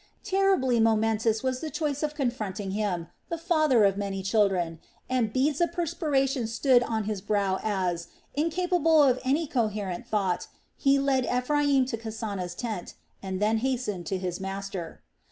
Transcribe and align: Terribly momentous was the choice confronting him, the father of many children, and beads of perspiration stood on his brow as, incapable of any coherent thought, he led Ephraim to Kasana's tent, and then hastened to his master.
Terribly 0.23 0.79
momentous 0.79 1.43
was 1.43 1.59
the 1.59 1.69
choice 1.69 2.03
confronting 2.15 2.71
him, 2.71 3.09
the 3.29 3.37
father 3.37 3.83
of 3.83 3.97
many 3.99 4.23
children, 4.23 4.79
and 5.07 5.31
beads 5.31 5.61
of 5.61 5.71
perspiration 5.73 6.47
stood 6.47 6.81
on 6.81 7.03
his 7.03 7.21
brow 7.21 7.59
as, 7.61 8.07
incapable 8.33 9.03
of 9.03 9.19
any 9.23 9.45
coherent 9.45 10.07
thought, 10.07 10.47
he 10.75 10.97
led 10.97 11.27
Ephraim 11.27 11.85
to 11.85 11.97
Kasana's 11.97 12.55
tent, 12.55 12.95
and 13.21 13.39
then 13.39 13.59
hastened 13.59 14.07
to 14.07 14.17
his 14.17 14.39
master. 14.39 15.03